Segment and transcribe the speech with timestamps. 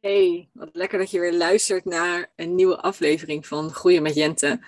[0.00, 4.60] Hey, wat lekker dat je weer luistert naar een nieuwe aflevering van Groeien met Jente.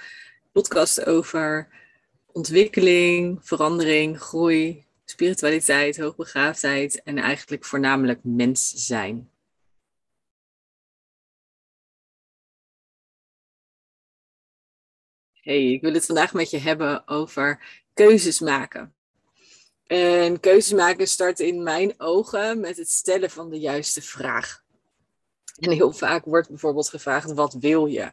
[0.52, 1.68] Podcast over
[2.26, 9.30] ontwikkeling, verandering, groei, spiritualiteit, hoogbegaafdheid en eigenlijk voornamelijk mens zijn.
[15.32, 17.62] Hey, ik wil het vandaag met je hebben over
[17.94, 18.94] keuzes maken.
[19.86, 24.66] En keuzes maken start in mijn ogen met het stellen van de juiste vraag.
[25.58, 28.12] En heel vaak wordt bijvoorbeeld gevraagd: wat wil je?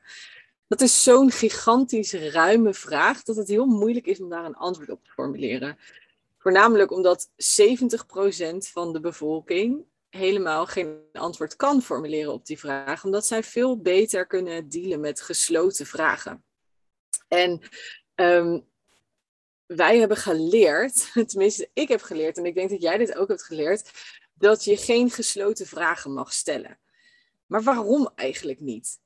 [0.68, 4.90] Dat is zo'n gigantisch ruime vraag dat het heel moeilijk is om daar een antwoord
[4.90, 5.78] op te formuleren.
[6.38, 7.32] Voornamelijk omdat 70%
[8.58, 14.28] van de bevolking helemaal geen antwoord kan formuleren op die vraag, omdat zij veel beter
[14.28, 16.44] kunnen dealen met gesloten vragen.
[17.28, 17.62] En
[18.16, 18.60] ehm,
[19.66, 23.44] wij hebben geleerd, tenminste ik heb geleerd, en ik denk dat jij dit ook hebt
[23.44, 23.92] geleerd,
[24.34, 26.80] dat je geen gesloten vragen mag stellen.
[27.46, 29.00] Maar waarom eigenlijk niet?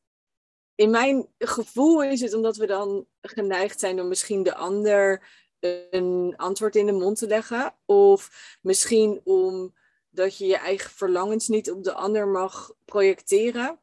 [0.75, 5.27] In mijn gevoel is het omdat we dan geneigd zijn om misschien de ander
[5.89, 7.75] een antwoord in de mond te leggen.
[7.85, 13.79] Of misschien omdat je je eigen verlangens niet op de ander mag projecteren.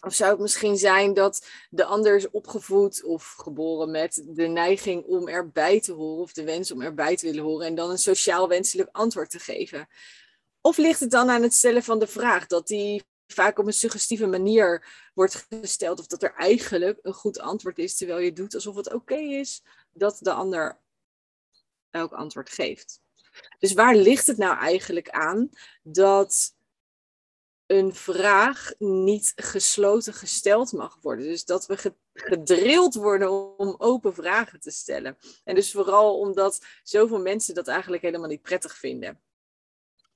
[0.00, 5.04] Of zou het misschien zijn dat de ander is opgevoed of geboren met de neiging
[5.04, 7.98] om erbij te horen of de wens om erbij te willen horen en dan een
[7.98, 9.88] sociaal wenselijk antwoord te geven?
[10.60, 13.72] Of ligt het dan aan het stellen van de vraag dat die vaak op een
[13.72, 18.54] suggestieve manier wordt gesteld of dat er eigenlijk een goed antwoord is terwijl je doet
[18.54, 20.80] alsof het oké is dat de ander
[21.90, 23.00] elk antwoord geeft?
[23.58, 25.50] Dus waar ligt het nou eigenlijk aan
[25.82, 26.54] dat
[27.66, 31.24] een vraag niet gesloten gesteld mag worden.
[31.24, 35.18] Dus dat we gedrild worden om open vragen te stellen.
[35.44, 39.20] En dus vooral omdat zoveel mensen dat eigenlijk helemaal niet prettig vinden.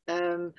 [0.04, 0.52] Um,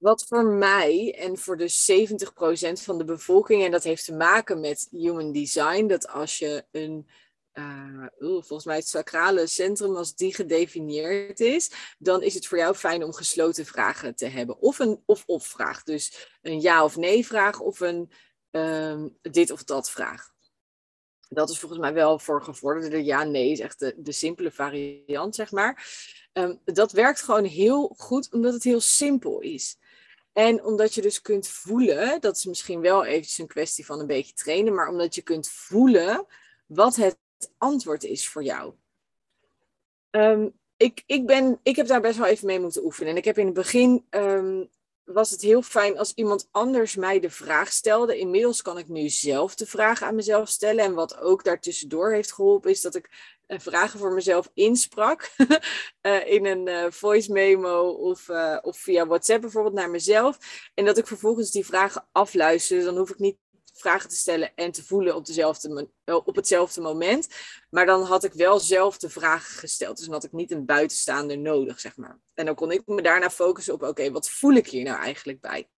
[0.00, 4.60] wat voor mij en voor de 70% van de bevolking, en dat heeft te maken
[4.60, 7.08] met human design, dat als je een
[7.54, 12.74] uh, volgens mij het sacrale centrum, als die gedefinieerd is, dan is het voor jou
[12.74, 14.58] fijn om gesloten vragen te hebben.
[14.60, 15.82] Of een of-of vraag.
[15.82, 18.10] Dus een ja of nee vraag of een
[18.50, 20.32] um, dit of dat vraag.
[21.28, 25.50] Dat is volgens mij wel voor gevorderde ja-nee, is echt de, de simpele variant, zeg
[25.50, 25.86] maar.
[26.32, 29.78] Um, dat werkt gewoon heel goed, omdat het heel simpel is.
[30.32, 34.06] En omdat je dus kunt voelen, dat is misschien wel eventjes een kwestie van een
[34.06, 36.26] beetje trainen, maar omdat je kunt voelen
[36.66, 37.18] wat het
[37.58, 38.74] antwoord is voor jou.
[40.10, 43.10] Ehm, ik, ik, ben, ik heb daar best wel even mee moeten oefenen.
[43.10, 44.64] En ik heb in het begin ehm,
[45.04, 48.18] was het heel fijn als iemand anders mij de vraag stelde.
[48.18, 50.84] Inmiddels kan ik nu zelf de vraag aan mezelf stellen.
[50.84, 55.30] En wat ook daartussendoor heeft geholpen, is dat ik uh, vragen voor mezelf insprak.
[56.02, 58.28] uh, in een uh, voice memo of,
[58.62, 60.38] of via WhatsApp bijvoorbeeld naar mezelf.
[60.74, 62.84] En dat ik vervolgens die vragen afluister.
[62.84, 63.36] Dan hoef ik niet
[63.74, 67.28] vragen te stellen en te voelen op, dezelfde, eh, op hetzelfde moment.
[67.70, 69.96] Maar dan had ik wel zelf de vragen gesteld.
[69.96, 72.20] Dus dan had ik niet een buitenstaander nodig, zeg maar.
[72.34, 75.40] En dan kon ik me daarna focussen op, oké, wat voel ik hier nou eigenlijk
[75.40, 75.68] bij?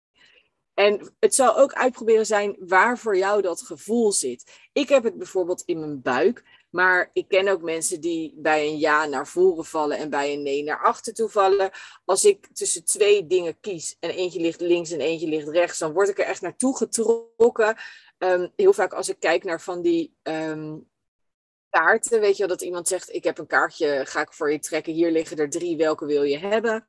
[0.74, 4.68] En het zal ook uitproberen zijn waar voor jou dat gevoel zit.
[4.72, 6.44] Ik heb het bijvoorbeeld in mijn buik.
[6.72, 10.42] Maar ik ken ook mensen die bij een ja naar voren vallen en bij een
[10.42, 11.70] nee naar achter toe vallen.
[12.04, 15.92] Als ik tussen twee dingen kies en eentje ligt links en eentje ligt rechts, dan
[15.92, 17.76] word ik er echt naartoe getrokken.
[18.18, 20.90] Um, heel vaak als ik kijk naar van die um,
[21.70, 24.58] kaarten, weet je wel, dat iemand zegt: Ik heb een kaartje, ga ik voor je
[24.58, 24.92] trekken.
[24.92, 26.88] Hier liggen er drie, welke wil je hebben?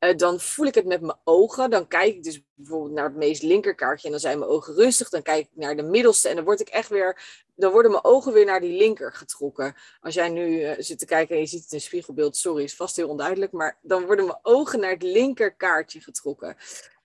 [0.00, 1.70] Uh, dan voel ik het met mijn ogen.
[1.70, 5.08] Dan kijk ik dus bijvoorbeeld naar het meest linkerkaartje en dan zijn mijn ogen rustig.
[5.08, 8.04] Dan kijk ik naar de middelste en dan word ik echt weer dan worden mijn
[8.04, 9.74] ogen weer naar die linker getrokken.
[10.00, 12.76] Als jij nu uh, zit te kijken en je ziet het in spiegelbeeld, sorry, is
[12.76, 16.56] vast heel onduidelijk, maar dan worden mijn ogen naar het linker kaartje getrokken.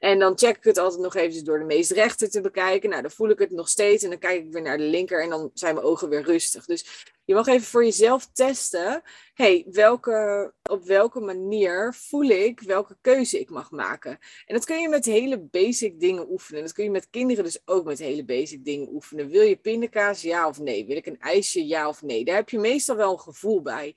[0.04, 2.90] En dan check ik het altijd nog even door de meest rechter te bekijken.
[2.90, 5.24] Nou, dan voel ik het nog steeds en dan kijk ik weer naar de linker
[5.24, 6.66] en dan zijn mijn ogen weer rustig.
[6.66, 9.02] Dus je mag even voor jezelf testen,
[9.34, 14.20] hey, welke, op welke manier voel ik welke keuze ik mag maken.
[14.46, 16.62] En dat kun je met hele basic dingen oefenen.
[16.62, 19.30] Dat kun je met kinderen dus ook met hele basic dingen oefenen.
[19.30, 20.22] Wil je pindakaas?
[20.22, 20.86] Ja of nee?
[20.86, 21.66] Wil ik een ijsje?
[21.68, 22.26] Ja of nee?
[22.26, 23.96] Daar heb je meestal wel een gevoel bij.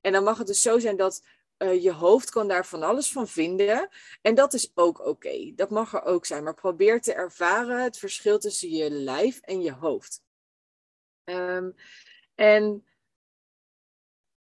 [0.00, 1.22] En dan mag het dus zo zijn dat
[1.58, 3.88] uh, je hoofd kan daar van alles van vinden.
[4.22, 5.52] En dat is ook oké.
[5.54, 6.44] Dat mag er ook zijn.
[6.44, 10.22] Maar probeer te ervaren het verschil tussen je lijf en je hoofd.
[11.24, 11.74] Um,
[12.34, 12.84] en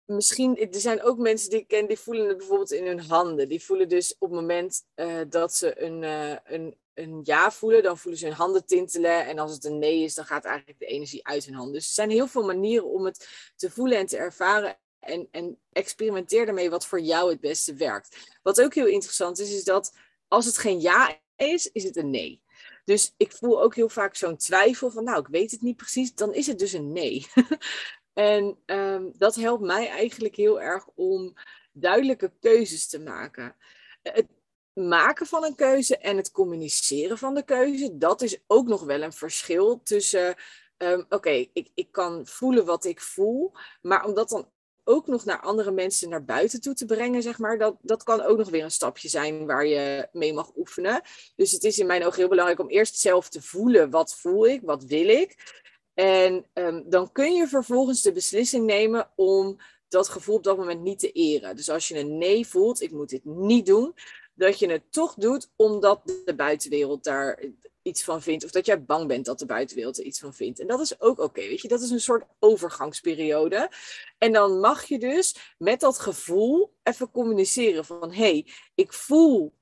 [0.05, 3.49] misschien, er zijn ook mensen die ik ken, die voelen het bijvoorbeeld in hun handen.
[3.49, 7.83] Die voelen dus op het moment uh, dat ze een, uh, een, een ja voelen,
[7.83, 9.27] dan voelen ze hun handen tintelen.
[9.27, 11.73] En als het een nee is, dan gaat eigenlijk de energie uit hun handen.
[11.75, 14.79] Dus er zijn heel veel manieren om het te voelen en te ervaren.
[15.07, 18.39] En, en experimenteer daarmee wat voor jou het beste werkt.
[18.43, 19.93] Wat ook heel interessant is, is dat
[20.29, 22.43] als het geen ja is, is het een nee.
[22.85, 26.15] Dus ik voel ook heel vaak zo'n twijfel van, nou, ik weet het niet precies,
[26.15, 27.27] dan is het dus een nee.
[28.13, 31.35] en um, dat helpt mij eigenlijk heel erg om
[31.73, 33.57] duidelijke keuzes te maken.
[34.03, 34.27] Het
[34.73, 39.03] maken van een keuze en het communiceren van de keuze, dat is ook nog wel
[39.03, 40.35] een verschil tussen,
[40.77, 44.51] um, oké, ik, ik kan voelen wat ik voel, maar om dat dan
[44.89, 48.23] ook nog naar andere mensen naar buiten toe te brengen, zeg maar, dat, dat kan
[48.23, 51.03] ook nog weer een stapje zijn waar je mee mag oefenen.
[51.37, 54.47] Dus het is in mijn ogen heel belangrijk om eerst zelf te voelen, wat voel
[54.47, 55.63] ik, wat wil ik.
[55.95, 59.57] En um, dan kun je vervolgens de beslissing nemen om
[59.89, 61.57] dat gevoel op dat moment niet te eren.
[61.57, 63.95] Dus als je een nee voelt, ik moet dit niet doen,
[64.35, 67.45] dat je het toch doet omdat de buitenwereld daar
[67.87, 68.45] iets van vindt.
[68.45, 70.61] Of dat jij bang bent dat de buitenwereld er iets van vindt.
[70.61, 71.69] En dat is ook oké, weet je.
[71.69, 73.71] Dat is een soort overgangsperiode.
[74.19, 78.13] En dan mag je dus met dat gevoel even communiceren van...
[78.13, 79.55] hé, hey, ik voel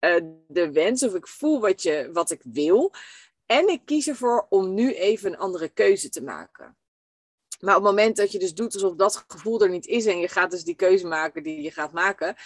[0.00, 0.16] uh,
[0.48, 2.92] de wens of ik voel wat, je, wat ik wil.
[3.46, 6.76] En ik kies ervoor om nu even een andere keuze te maken.
[7.60, 10.18] Maar op het moment dat je dus doet alsof dat gevoel er niet is en
[10.18, 12.36] je gaat dus die keuze maken die je gaat maken,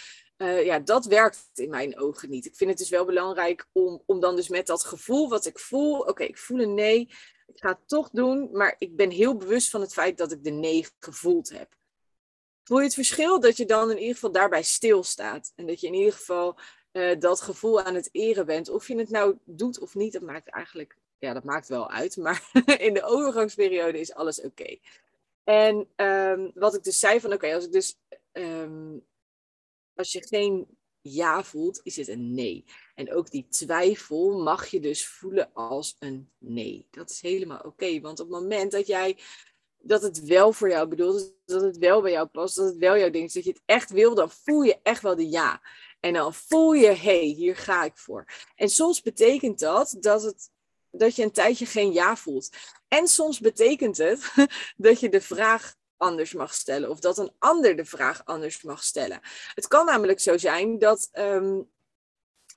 [0.42, 2.46] uh, ja, dat werkt in mijn ogen niet.
[2.46, 5.58] Ik vind het dus wel belangrijk om, om dan dus met dat gevoel wat ik
[5.58, 7.00] voel, oké, ik voel een nee,
[7.46, 10.44] ik ga het toch doen, maar ik ben heel bewust van het feit dat ik
[10.44, 11.76] de nee gevoeld heb.
[12.64, 15.86] Voel je het verschil dat je dan in ieder geval daarbij stilstaat en dat je
[15.86, 16.58] in ieder geval
[16.92, 18.68] uh, dat gevoel aan het eren bent.
[18.68, 22.16] Of je het nou doet of niet, dat maakt eigenlijk, ja, dat maakt wel uit,
[22.16, 24.76] maar in de overgangsperiode is alles oké.
[25.44, 27.96] En um, wat ik dus zei van, oké, als ik dus
[28.32, 29.04] um,
[29.94, 30.66] als je geen
[31.00, 32.64] ja voelt, is het een nee.
[32.94, 36.86] En ook die twijfel mag je dus voelen als een nee.
[36.90, 38.00] Dat is helemaal oké.
[38.00, 39.16] want op het moment dat jij
[39.84, 42.76] dat het wel voor jou bedoeld is, dat het wel bij jou past, dat het
[42.76, 45.28] wel jouw ding is, dat je het echt wil, dan voel je echt wel de
[45.28, 45.62] ja.
[46.00, 48.26] En dan voel je, hé, hey, hier ga ik voor.
[48.54, 50.50] En soms betekent dat dat, het,
[50.90, 52.50] dat je een tijdje geen ja voelt.
[52.88, 54.32] En soms betekent het
[54.76, 56.90] dat je de vraag anders mag stellen.
[56.90, 59.20] Of dat een ander de vraag anders mag stellen.
[59.54, 61.08] Het kan namelijk zo zijn dat.
[61.12, 61.70] Um,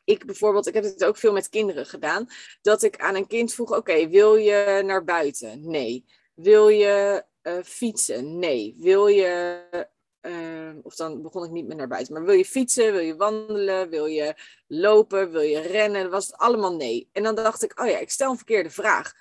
[0.03, 2.27] ik bijvoorbeeld, ik heb het ook veel met kinderen gedaan,
[2.61, 5.69] dat ik aan een kind vroeg: Oké, wil je naar buiten?
[5.69, 6.05] Nee.
[6.33, 8.39] Wil je uh, fietsen?
[8.39, 8.75] Nee.
[8.77, 9.63] Wil je
[10.21, 12.13] uh, of dan begon ik niet meer naar buiten.
[12.13, 12.91] Maar wil je fietsen?
[12.91, 13.89] Wil je wandelen?
[13.89, 14.35] Wil je
[14.67, 15.31] lopen?
[15.31, 16.09] Wil je rennen?
[16.09, 17.09] Was het allemaal nee.
[17.11, 19.13] En dan dacht ik, oh ja, ik stel een verkeerde vraag.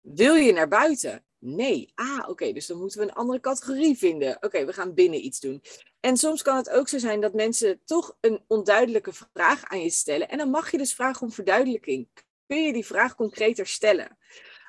[0.00, 1.25] Wil je naar buiten?
[1.48, 1.92] Nee.
[1.94, 4.36] Ah, oké, dus dan moeten we een andere categorie vinden.
[4.40, 5.62] Oké, we gaan binnen iets doen.
[6.00, 9.90] En soms kan het ook zo zijn dat mensen toch een onduidelijke vraag aan je
[9.90, 10.28] stellen.
[10.28, 12.08] En dan mag je dus vragen om verduidelijking.
[12.46, 14.18] Kun je die vraag concreter stellen?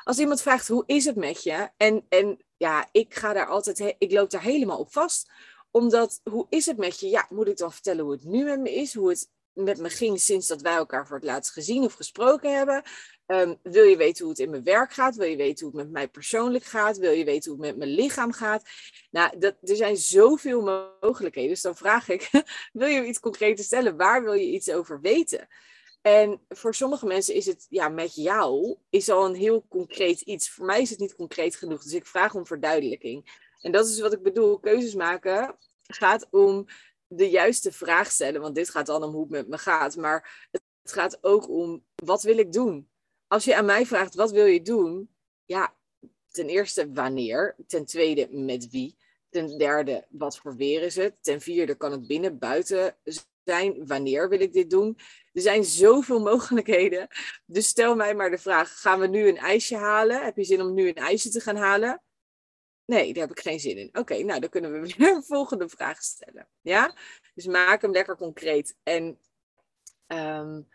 [0.04, 1.70] Als iemand vraagt hoe is het met je?
[1.78, 5.32] En, en ja, ik ga daar altijd, ik loop daar helemaal op vast.
[5.72, 7.10] Omdat hoe is het met je?
[7.10, 8.94] Ja, moet ik dan vertellen hoe het nu met me is?
[8.94, 12.58] Hoe het met me ging sinds dat wij elkaar voor het laatst gezien of gesproken
[12.58, 12.84] hebben.
[13.28, 15.16] Ehm, wil je weten hoe het in mijn werk gaat?
[15.16, 16.98] Wil je weten hoe het met mij persoonlijk gaat?
[16.98, 18.64] Wil je weten hoe het met mijn lichaam gaat?
[19.12, 20.62] Nou, dat, er zijn zoveel
[21.02, 21.50] mogelijkheden.
[21.50, 22.30] Dus dan vraag ik,
[22.74, 23.98] wil je iets concreets stellen?
[23.98, 25.48] Waar wil je iets over weten?
[26.02, 30.50] En voor sommige mensen is het, ja, met jou is al een heel concreet iets.
[30.50, 31.84] Voor mij is het niet concreet genoeg.
[31.84, 33.46] Dus ik vraag om verduidelijking.
[33.62, 34.60] En dat is wat ik bedoel.
[34.60, 36.66] Keuzes maken gaat om
[37.08, 38.42] de juiste vraag stellen.
[38.42, 39.96] Want dit gaat dan om hoe het met me gaat.
[39.96, 42.90] Maar het gaat ook om, wat wil ik doen?
[43.28, 45.10] Als je aan mij vraagt, wat wil je doen?
[45.46, 45.76] Ja,
[46.32, 47.56] ten eerste wanneer.
[47.68, 48.98] Ten tweede met wie.
[49.30, 51.16] Ten derde, wat voor weer is het?
[51.22, 52.98] Ten vierde, kan het binnen, buiten
[53.44, 53.88] zijn?
[53.88, 54.98] Wanneer wil ik dit doen?
[55.34, 57.08] Er zijn zoveel mogelijkheden.
[57.46, 60.24] Dus stel mij maar de vraag: gaan we nu een ijsje halen?
[60.24, 62.02] Heb je zin om nu een ijsje te gaan halen?
[62.86, 63.90] Nee, daar heb ik geen zin in.
[63.92, 66.48] Oké, nou dan kunnen we weer een volgende vraag stellen.
[66.62, 66.96] Ja?
[67.34, 68.78] Dus maak hem lekker concreet.
[68.84, 69.20] En
[70.08, 70.68] um,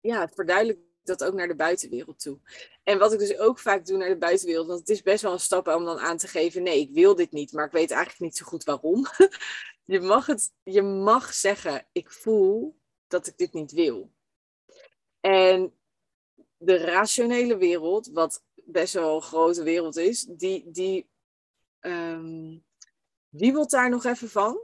[0.00, 2.38] ja, verduidelijk dat ook naar de buitenwereld toe.
[2.82, 5.32] En wat ik dus ook vaak doe naar de buitenwereld, want het is best wel
[5.32, 7.90] een stap om dan aan te geven, nee, ik wil dit niet, maar ik weet
[7.90, 9.06] eigenlijk niet zo goed waarom.
[9.84, 14.10] je, mag het, je mag zeggen, ik voel dat ik dit niet wil.
[15.20, 15.72] En
[16.56, 21.08] de rationele wereld, wat best wel een grote wereld is, die, die
[21.80, 22.64] um,
[23.28, 24.60] wiebelt daar nog even van.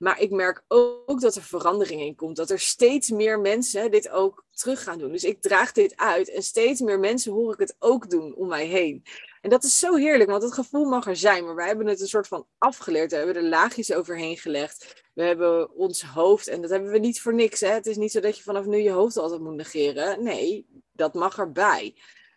[0.00, 2.36] Maar ik merk ook dat er verandering in komt.
[2.36, 5.12] Dat er steeds meer mensen dit ook terug gaan doen.
[5.12, 8.48] Dus ik draag dit uit en steeds meer mensen hoor ik het ook doen om
[8.48, 9.04] mij heen.
[9.40, 11.44] En dat is zo heerlijk, want het gevoel mag er zijn.
[11.44, 13.10] Maar wij hebben het een soort van afgeleerd.
[13.10, 15.04] We hebben er laagjes overheen gelegd.
[15.14, 17.60] We hebben ons hoofd, en dat hebben we niet voor niks.
[17.60, 17.70] Hè?
[17.70, 20.22] Het is niet zo dat je vanaf nu je hoofd altijd moet negeren.
[20.22, 21.94] Nee, dat mag erbij.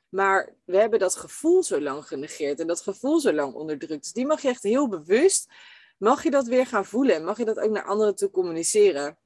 [0.10, 4.04] Maar we hebben dat gevoel zo lang genegeerd en dat gevoel zo lang onderdrukt.
[4.04, 5.52] Dus die mag je echt heel bewust
[5.98, 7.24] mag je dat weer gaan voelen.
[7.24, 9.18] Mag je dat ook naar anderen toe communiceren.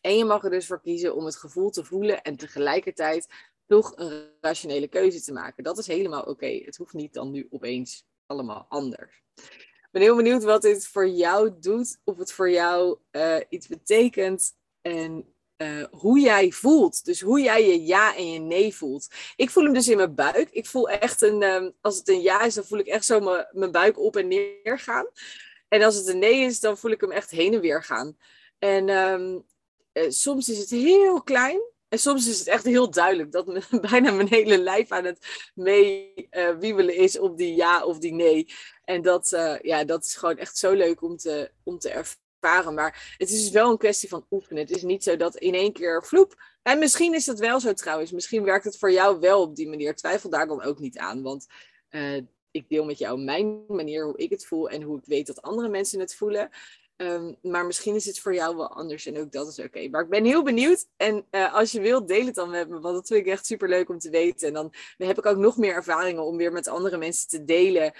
[0.00, 3.26] En je mag er dus voor kiezen om het gevoel te voelen en tegelijkertijd
[3.66, 5.64] toch een rationele keuze te maken.
[5.64, 6.46] Dat is helemaal oké.
[6.46, 9.22] Het hoeft niet dan nu opeens allemaal anders.
[9.34, 13.66] Ik ben heel benieuwd wat dit voor jou doet, of het voor jou uh, iets
[13.68, 17.04] betekent en uh, hoe jij voelt.
[17.04, 19.08] Dus hoe jij je ja en je nee voelt.
[19.36, 20.50] Ik voel hem dus in mijn buik.
[20.50, 23.20] Ik voel echt een, um, als het een ja is, dan voel ik echt zo
[23.52, 25.06] mijn buik op en neer gaan.
[25.72, 28.16] En als het een nee is, dan voel ik hem echt heen en weer gaan.
[28.58, 29.44] En um,
[29.92, 31.60] uh, soms is het heel klein.
[31.88, 35.50] En soms is het echt heel duidelijk dat me, bijna mijn hele lijf aan het
[35.54, 38.48] meewiebelen uh, is op die ja of die nee.
[38.84, 42.74] En dat, uh, ja, dat is gewoon echt zo leuk om te, om te ervaren.
[42.74, 44.62] Maar het is dus wel een kwestie van oefenen.
[44.62, 46.42] Het is niet zo dat in één keer vloep.
[46.62, 48.10] En misschien is dat wel zo trouwens.
[48.10, 49.94] Misschien werkt het voor jou wel op die manier.
[49.94, 51.22] Twijfel daar dan ook niet aan.
[51.22, 51.46] Want
[52.52, 55.42] ik deel met jou mijn manier hoe ik het voel en hoe ik weet dat
[55.42, 56.50] andere mensen het voelen.
[56.96, 59.88] Um, maar misschien is het voor jou wel anders en ook dat is oké.
[59.88, 60.86] Maar ik ben heel benieuwd.
[60.96, 62.80] En uh, als je wilt, deel het dan met me.
[62.80, 64.48] Want dat vind ik echt super leuk om te weten.
[64.48, 67.92] En dan, heb ik ook nog meer ervaringen om weer met andere mensen te delen.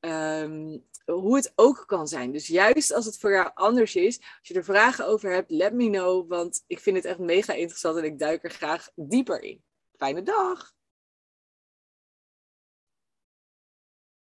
[0.00, 2.32] Um, hoe het ook kan zijn.
[2.32, 5.72] Dus juist als het voor jou anders is, als je er vragen over hebt, let
[5.72, 6.28] me know.
[6.28, 9.62] Want ik vind het echt mega interessant en ik duik er graag dieper in.
[9.96, 10.76] Fijne dag!